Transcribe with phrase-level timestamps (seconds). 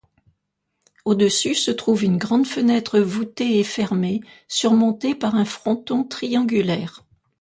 [1.05, 7.05] Au-dessus se trouve une grande fenêtre voûtée et fermée, surmontée par un fronton triangulaire.